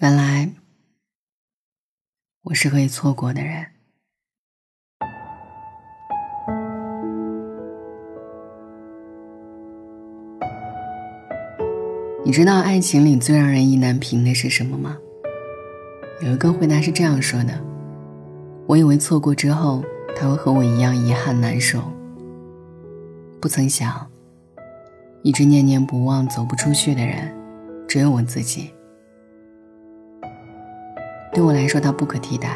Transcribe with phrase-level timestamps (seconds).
[0.00, 0.48] 原来
[2.42, 3.66] 我是可以错过的人。
[12.24, 14.96] 你知道爱情里最让人意难平的是什么吗？
[16.22, 17.60] 有一个回答是这样说的
[18.68, 19.82] ：“我以为错过之后
[20.14, 21.82] 他会和我一样遗憾难受，
[23.40, 24.08] 不曾想，
[25.24, 27.34] 一直念念不忘走不出去的人，
[27.88, 28.70] 只有我自己。”
[31.32, 32.48] 对我来说，他不可替代；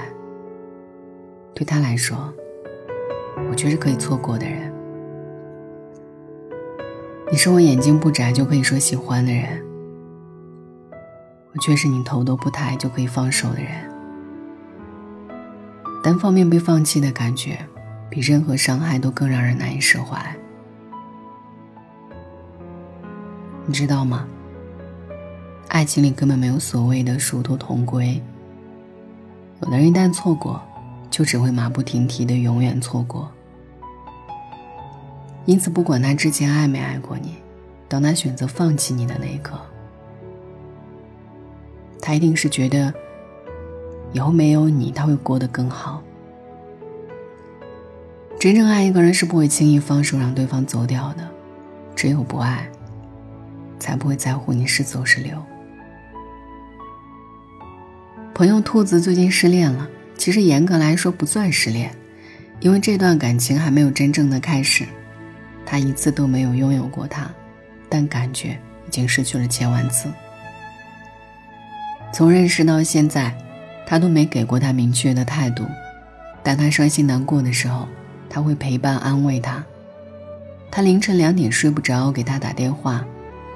[1.55, 2.33] 对他来说，
[3.49, 4.73] 我却是可以错过的人。
[7.31, 9.63] 你是我眼睛不眨就可以说喜欢的人，
[11.55, 13.71] 我却是你头都不抬就可以放手的人。
[16.03, 17.59] 单方面被放弃的感觉，
[18.11, 20.19] 比任何伤害都更让人难以释怀。
[23.65, 24.27] 你知道吗？
[25.69, 28.21] 爱情里根本没有所谓的殊途同归。
[29.63, 30.61] 有的人一旦错过，
[31.09, 33.31] 就只会马不停蹄的永远错过。
[35.45, 37.37] 因此，不管他之前爱没爱过你，
[37.89, 39.57] 当他选择放弃你的那一刻，
[42.01, 42.93] 他一定是觉得
[44.13, 46.03] 以后没有你，他会过得更好。
[48.41, 51.23] 真正爱一个人是不会轻易放手让对方走掉的，
[51.95, 52.69] 只有不爱，
[53.79, 55.41] 才不会在乎你是走是留。
[58.43, 61.95] 朋友兔子最近失恋了，其实严格来说不算失恋，
[62.59, 64.85] 因为这段感情还没有真正的开始，
[65.65, 67.31] 他一次都没有拥有过他，
[67.89, 70.09] 但感觉已经失去了千万次。
[72.13, 73.33] 从认识到现在，
[73.87, 75.65] 他都没给过他明确的态度，
[76.43, 77.87] 但他伤心难过的时候，
[78.29, 79.65] 他会陪伴安慰他。
[80.69, 83.07] 他凌晨两点睡不着，给他打电话，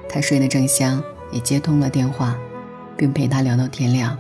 [0.09, 2.39] 他睡得正香，也接通了电话，
[2.97, 4.17] 并陪他聊到天亮。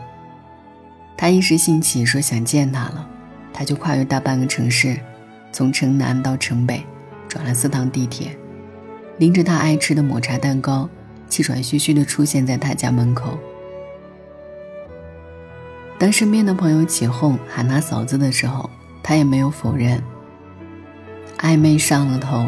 [1.16, 3.08] 他一时兴起说想见他了，
[3.52, 4.98] 他就跨越大半个城市，
[5.50, 6.84] 从城南到城北，
[7.26, 8.36] 转了四趟地铁，
[9.18, 10.88] 拎着他爱吃的抹茶蛋糕，
[11.28, 13.38] 气喘吁吁地出现在他家门口。
[15.98, 18.68] 当身边的朋友起哄喊他嫂子的时候，
[19.02, 20.02] 他也没有否认。
[21.38, 22.46] 暧昧上了头，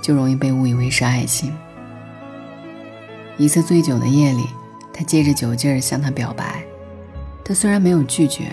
[0.00, 1.52] 就容易被误以为是爱情。
[3.36, 4.44] 一次醉酒的夜里，
[4.92, 6.62] 他借着酒劲儿向她表白。
[7.50, 8.44] 他虽然没有拒绝，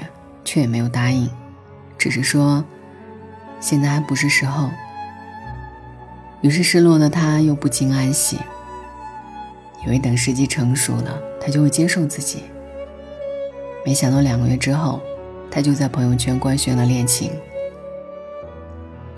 [0.44, 1.30] 却也没有答应，
[2.00, 2.66] 只是说
[3.62, 4.72] ：“现在还不是时候。”
[6.41, 8.40] 于是失落的他又不禁暗喜，
[9.86, 12.46] 以为等时机成熟了，他就会接受自己。
[13.86, 15.00] 没想到两个月之后，
[15.52, 17.31] 他就在朋友圈官宣了恋情。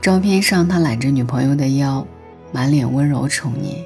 [0.02, 2.06] 照片上，他揽着女朋友的腰，
[2.52, 3.78] 满脸温柔宠溺。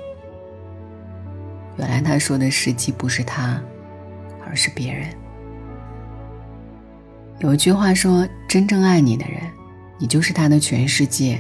[1.78, 3.62] 原来他说的时机不是他，
[4.44, 5.08] 而是别人。
[7.40, 9.42] 有一句话说：“真正爱你的人，
[9.98, 11.38] 你就是他的全世界；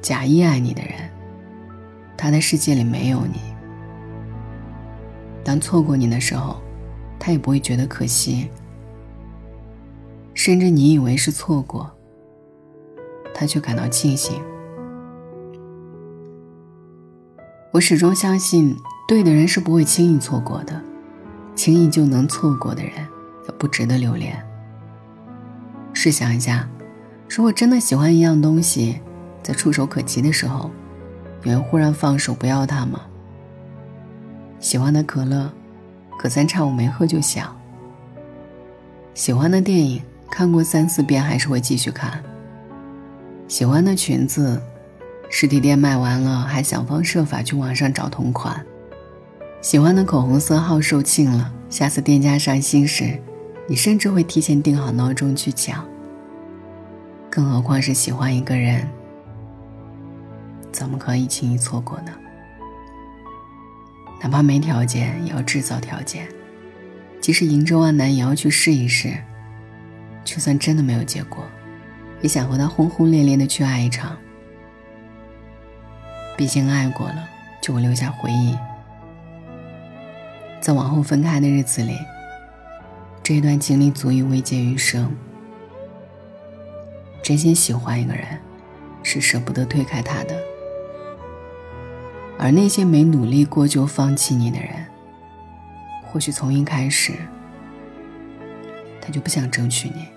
[0.00, 0.92] 假意爱你的人，
[2.16, 3.40] 他的世界里没有你。
[5.42, 6.62] 当错过你的时候，
[7.18, 8.48] 他也不会觉得可惜。
[10.34, 11.90] 甚至你以为是错过，
[13.34, 14.40] 他却感到庆幸。
[17.72, 18.76] 我始终相信，
[19.08, 20.80] 对的人是不会轻易错过的，
[21.56, 22.92] 轻易就能错过的人，
[23.48, 24.40] 也不值得留恋。”
[25.92, 26.68] 试想一下，
[27.28, 29.00] 如果真的喜欢一样东西，
[29.42, 30.70] 在触手可及的时候，
[31.42, 33.00] 你会忽然放手不要它吗？
[34.58, 35.50] 喜欢的可乐，
[36.18, 37.46] 隔三差五没喝就想；
[39.14, 42.12] 喜欢的电影，看过三四遍还是会继续看；
[43.48, 44.60] 喜欢的裙子，
[45.28, 48.54] 实体店卖完了还想方设法去网上找同款；
[49.60, 53.20] 喜欢的口红色号售罄了，下次店家上新时。
[53.68, 55.86] 你甚至会提前定好闹钟去抢，
[57.30, 58.86] 更何况是喜欢一个人，
[60.72, 62.12] 怎么可以轻易错过呢？
[64.20, 66.24] 哪怕没条件，也要制造条件；
[67.20, 69.16] 即使迎着万难，也要去试一试。
[70.24, 71.44] 就算真的没有结果，
[72.20, 74.16] 也想和他轰轰烈烈的去爱一场。
[76.36, 77.28] 毕竟爱过了，
[77.60, 78.56] 就会留下回忆，
[80.60, 81.96] 在往后分开的日子里。
[83.22, 85.14] 这段经历足以慰藉余生。
[87.22, 88.26] 真心喜欢一个人，
[89.04, 90.34] 是舍不得推开他的；
[92.36, 94.70] 而那些没努力过就放弃你的人，
[96.04, 97.12] 或许从一开始，
[99.00, 100.08] 他就不想争取你。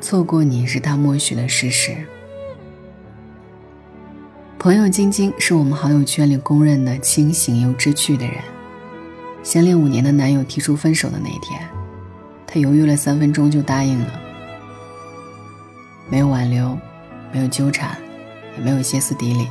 [0.00, 1.96] 错过你是他默许的事实。
[4.58, 8.36] 朋友晶晶是我们好友圈里公认的清醒又知趣的人。
[9.42, 11.60] 相恋五年的男友提出分手的那一天，
[12.46, 14.20] 她犹豫了三分钟就答应了，
[16.10, 16.76] 没有挽留，
[17.32, 17.96] 没有纠缠，
[18.56, 19.48] 也没有歇斯底里。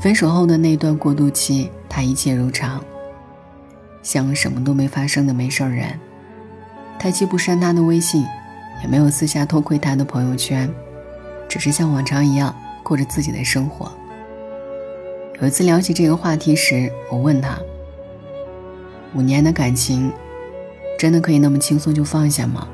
[0.00, 2.82] 分手后的那段过渡期，她一切如常，
[4.02, 5.98] 像什么都没发生的没事人。
[6.98, 8.24] 她既不删他的微信，
[8.82, 10.68] 也没有私下偷窥他的朋友圈，
[11.48, 13.92] 只是像往常一样过着自己的生活。
[15.40, 17.58] 有一次聊起这个话题时，我问他
[19.14, 20.12] ：“五年的感情，
[20.98, 22.68] 真的可以那么轻松就放下吗？”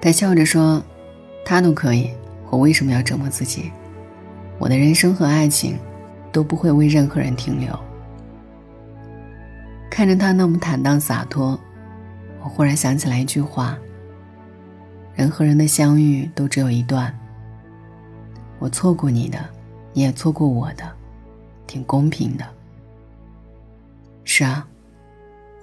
[0.00, 0.82] 他笑着说
[1.44, 2.10] ：“他都可以，
[2.50, 3.70] 我为什么要折磨自己？
[4.58, 5.76] 我的人生和爱情，
[6.32, 7.78] 都不会为任何人停留。”
[9.90, 11.58] 看着他那么坦荡洒脱，
[12.42, 13.76] 我忽然想起来一句话
[15.16, 17.12] ：“人和人的相遇都只有一段。
[18.58, 19.38] 我错过你的。”
[19.94, 20.84] 你也错过我的，
[21.66, 22.44] 挺公平的。
[24.40, 24.68] 是啊，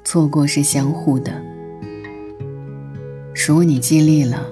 [0.03, 1.31] 错过是相互的。
[3.47, 4.45] 如果你尽力了，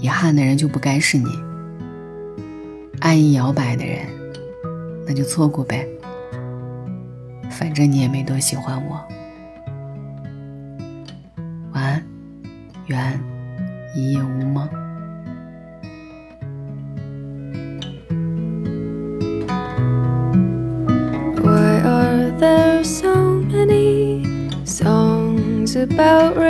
[0.00, 1.28] 遗憾的人就不该是你。
[2.98, 4.08] 爱意摇摆的人，
[5.06, 5.86] 那就错过呗。
[7.48, 9.00] 反正你也没多喜欢我。
[11.70, 12.04] 晚安，
[12.88, 13.18] 愿一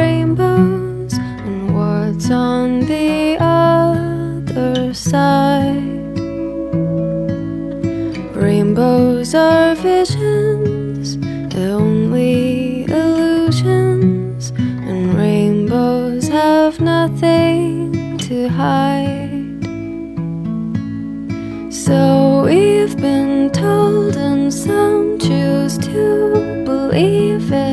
[0.00, 1.12] rainbows
[1.46, 6.16] and what's on the other side.
[8.46, 11.16] Rainbows are visions,
[11.56, 14.52] only illusions,
[14.88, 19.64] and rainbows have nothing to hide.
[21.86, 21.98] So
[22.48, 25.96] we've been told, and some choose to
[26.64, 27.67] believe it.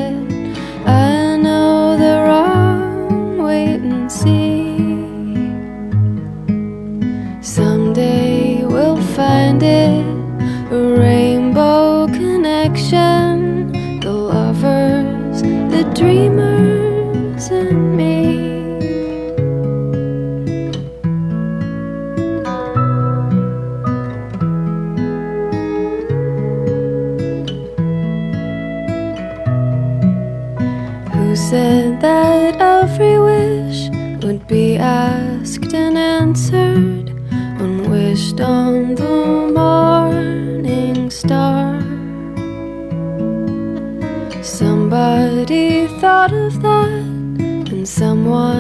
[31.36, 33.90] Said that every wish
[34.24, 37.10] would be asked and answered,
[37.60, 41.82] unwished on the morning star.
[44.42, 46.90] Somebody thought of that,
[47.74, 48.55] and someone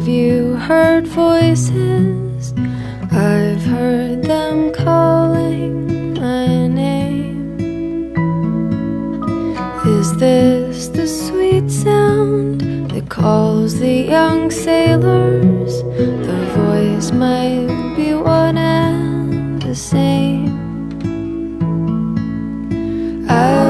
[0.00, 2.54] have you heard voices?
[3.12, 7.52] I've heard them calling my name.
[9.98, 15.82] Is this the sweet sound that calls the young sailors?
[15.98, 20.48] The voice might be one and the same.
[23.28, 23.69] I